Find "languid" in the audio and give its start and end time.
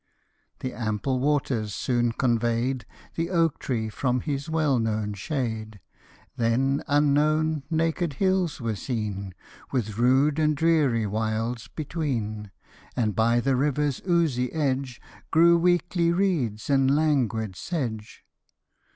16.95-17.55